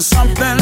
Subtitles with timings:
[0.00, 0.57] something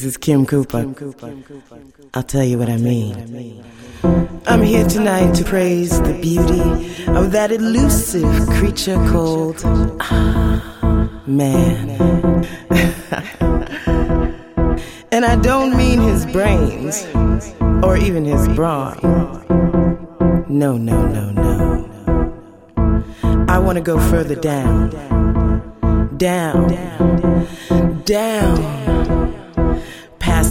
[0.00, 0.94] This is Kim Cooper.
[2.14, 3.62] I'll tell you what I mean.
[4.46, 6.62] I'm here tonight to praise the beauty
[7.06, 9.60] of that elusive creature called
[10.00, 11.90] ah, man.
[15.12, 17.04] and I don't mean his brains
[17.84, 18.98] or even his brawn.
[20.48, 21.86] No, no, no, no.
[23.50, 24.88] I want to go further down.
[26.16, 26.16] down.
[26.16, 28.02] Down.
[28.06, 29.19] Down.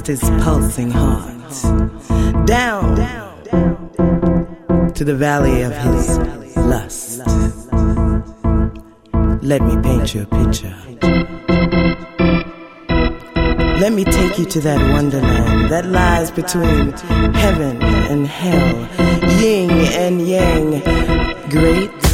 [0.10, 1.52] His pulsing heart.
[2.48, 2.96] Down
[4.96, 6.18] to the valley of his
[6.58, 7.20] lust.
[9.44, 10.76] Let me paint you a picture.
[13.80, 16.94] Let me take you to that wonderland that lies between
[17.36, 18.90] heaven and hell,
[19.40, 20.82] yin and yang,
[21.52, 22.09] great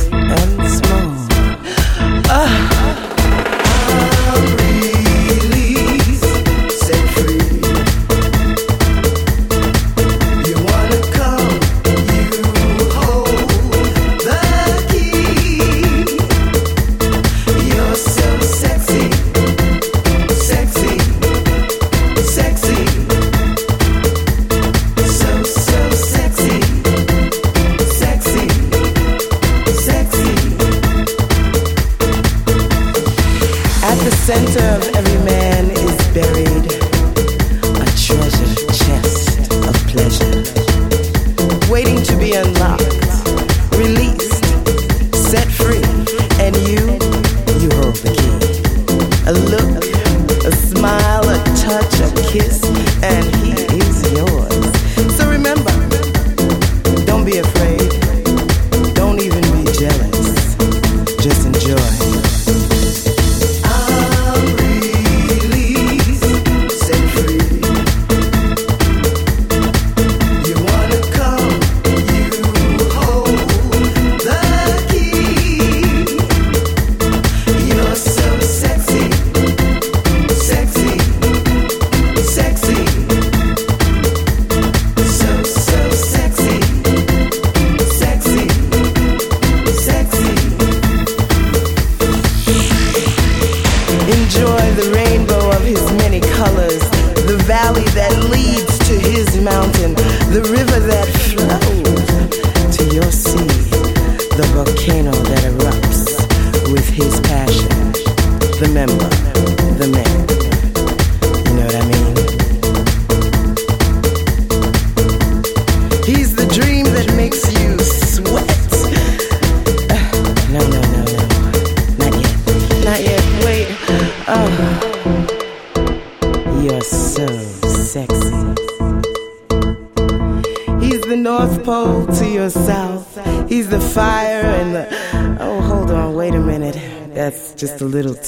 [52.38, 52.65] just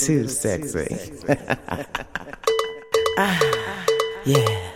[0.08, 0.88] too sexy.
[3.18, 3.86] ah,
[4.24, 4.72] yeah.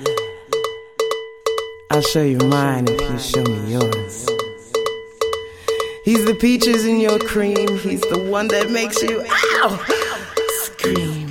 [1.89, 4.27] I'll show you mine if you show me yours.
[6.03, 7.77] He's the peaches in your cream.
[7.77, 9.79] He's the one that makes you ow
[10.65, 11.29] scream.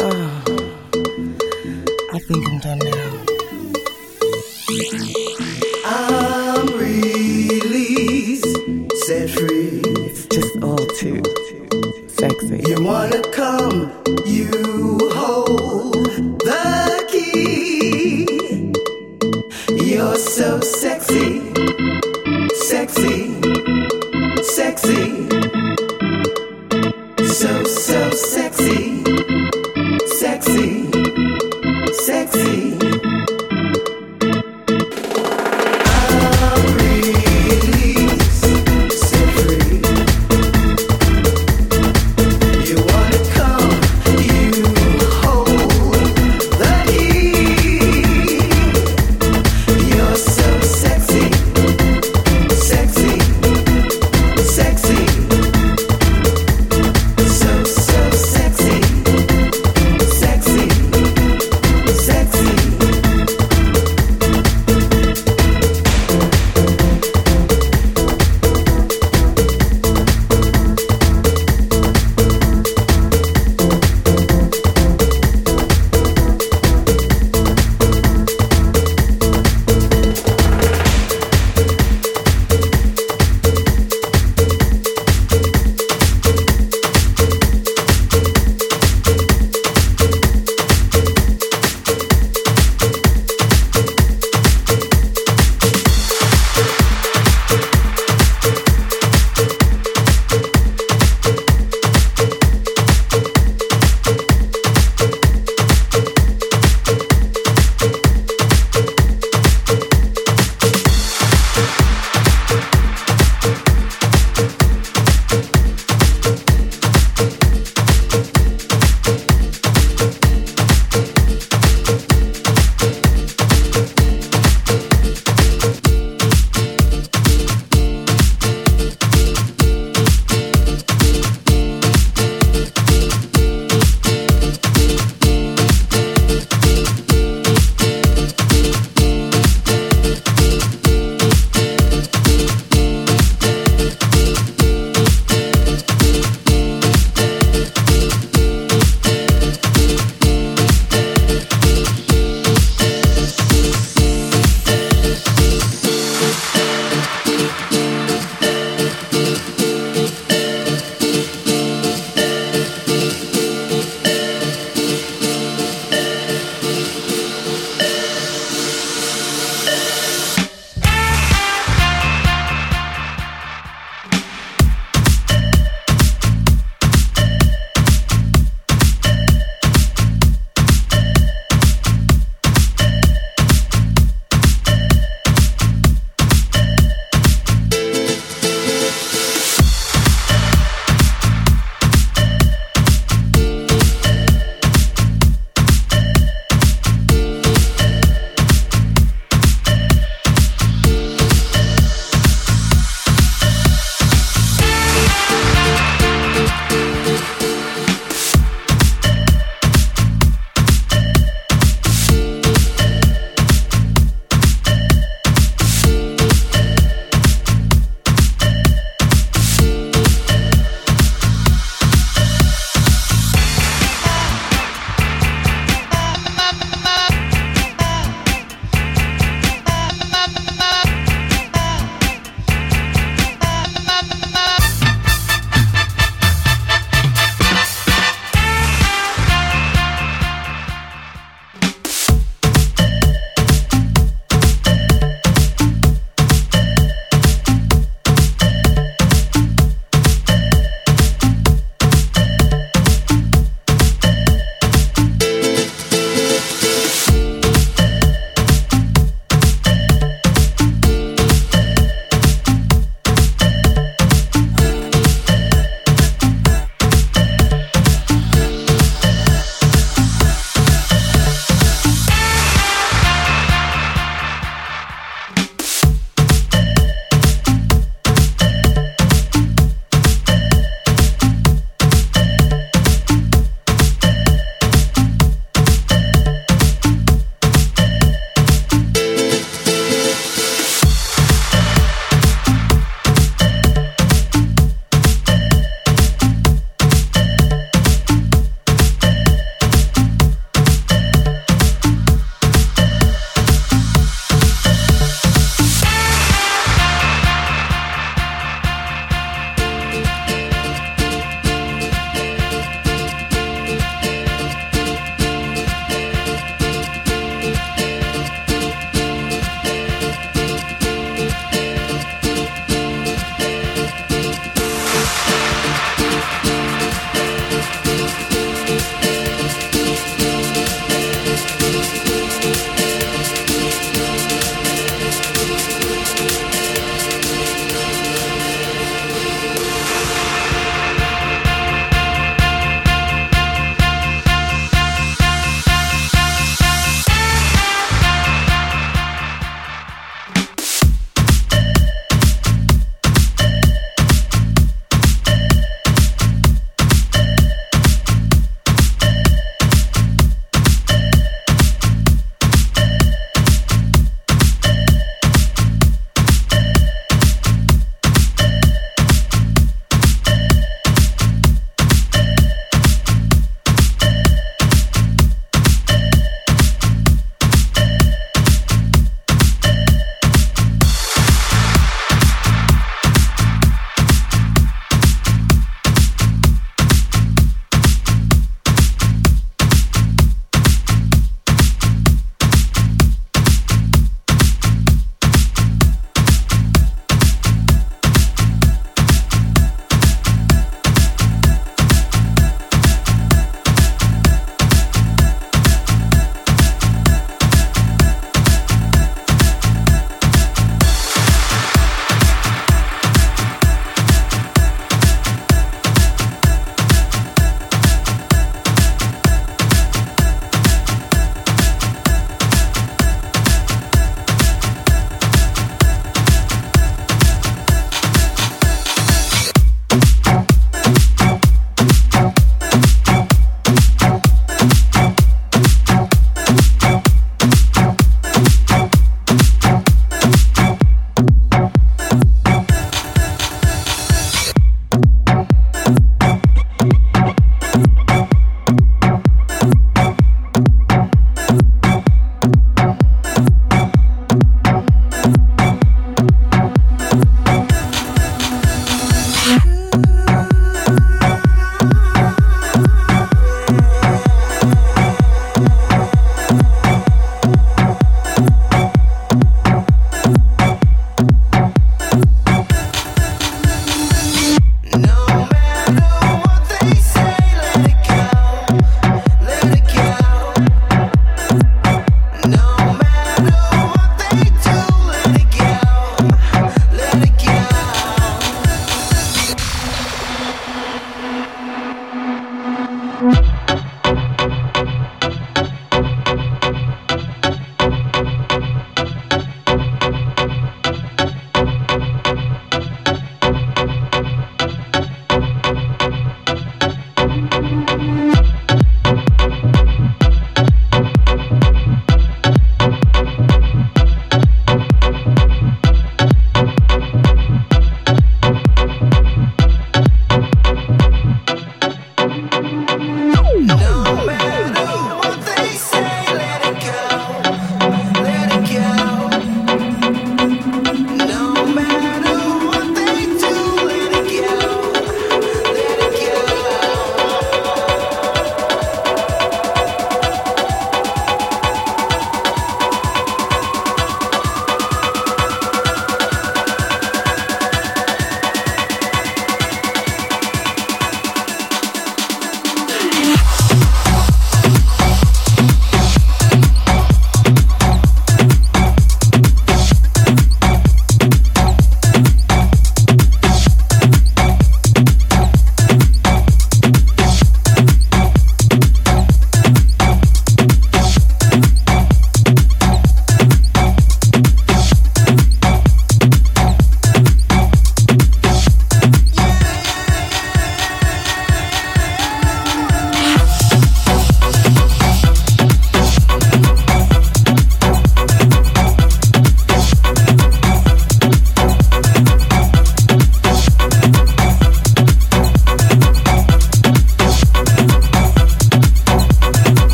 [0.00, 0.42] Oh,
[2.12, 2.85] I think I'm done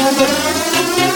[0.00, 1.09] together.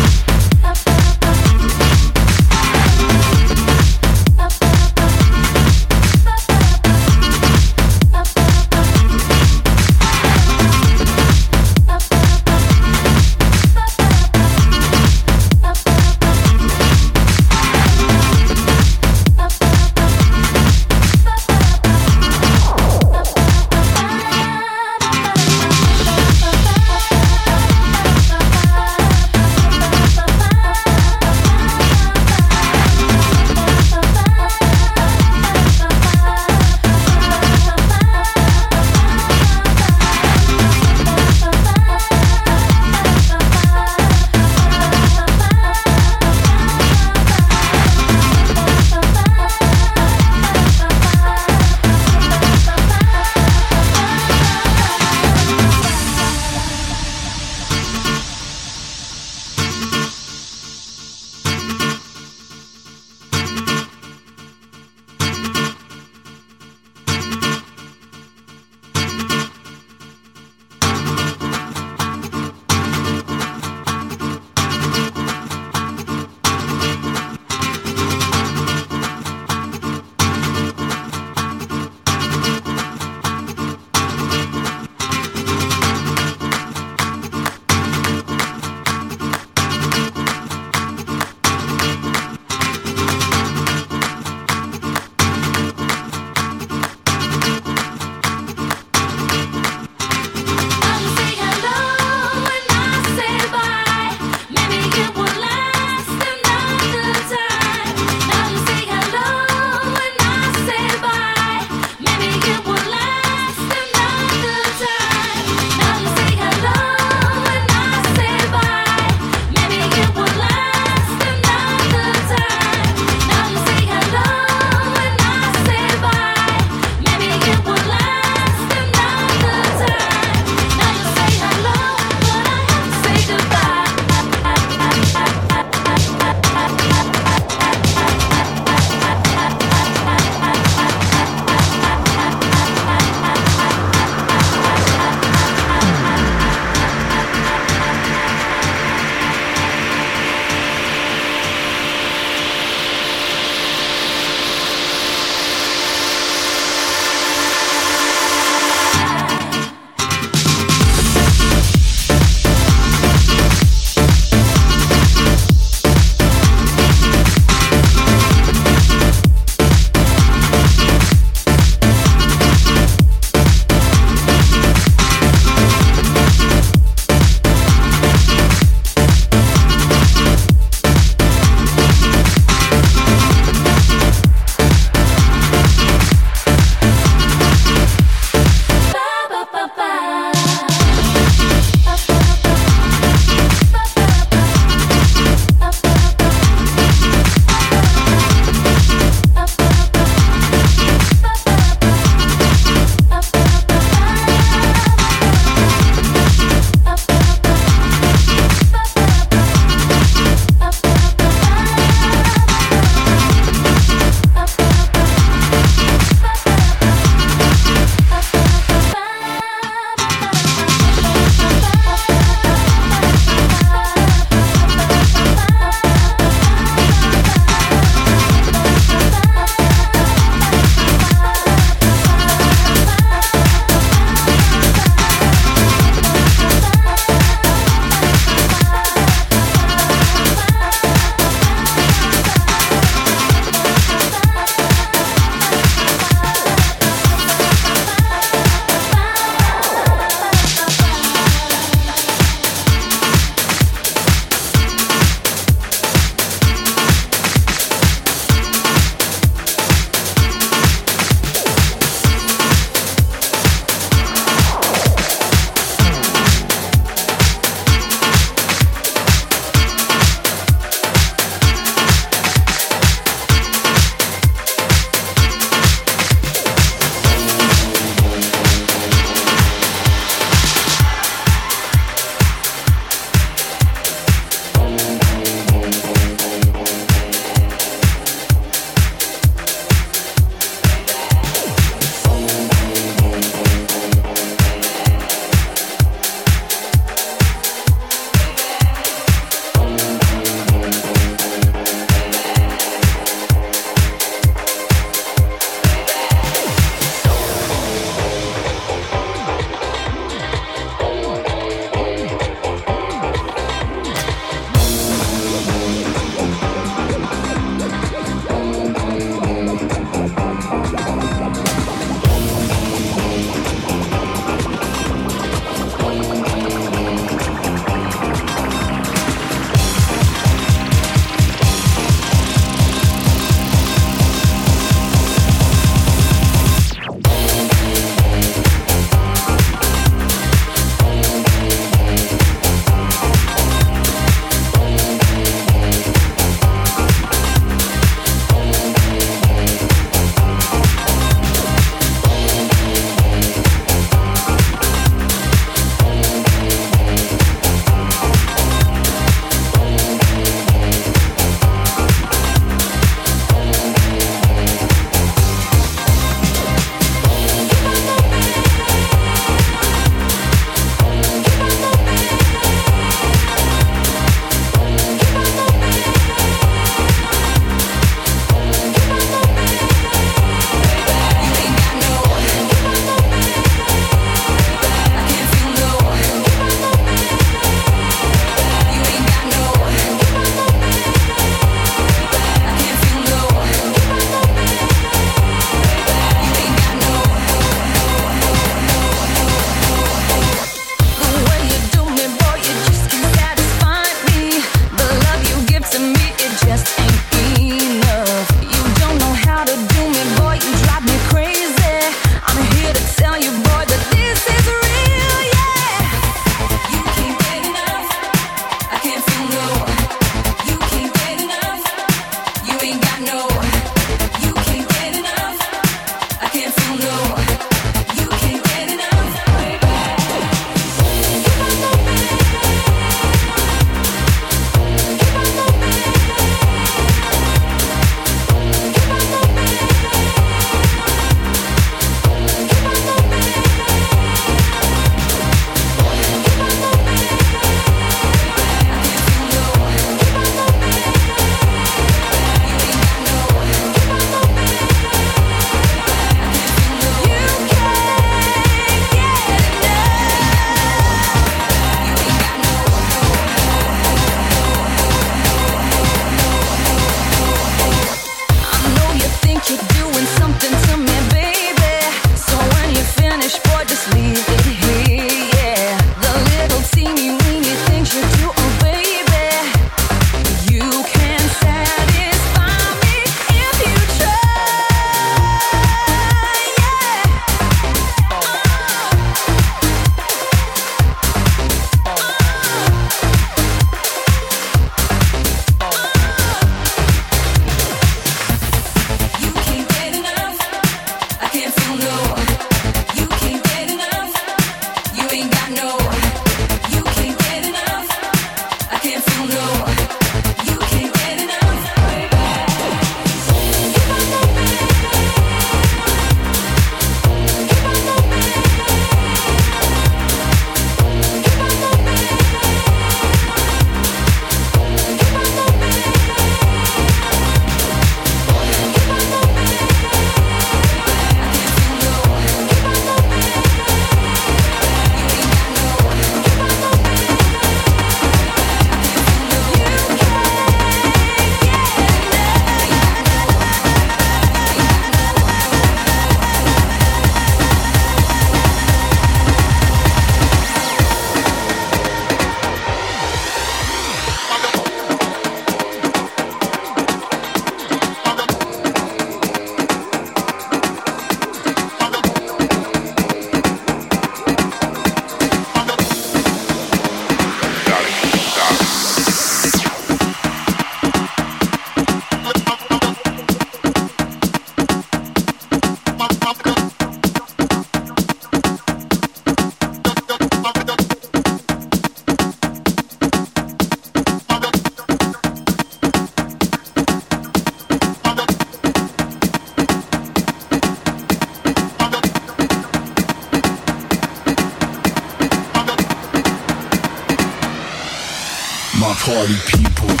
[599.03, 600.00] party people.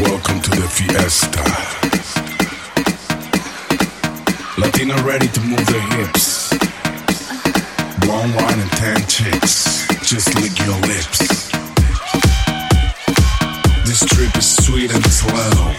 [0.00, 1.42] Welcome to the fiesta.
[4.60, 6.52] Latina ready to move their hips.
[8.06, 9.88] One wine and tan chicks.
[10.02, 11.18] Just lick your lips.
[13.86, 15.72] This trip is sweet and slow.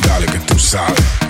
[0.00, 1.23] Dale que tú sabes.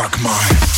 [0.00, 0.69] suck my.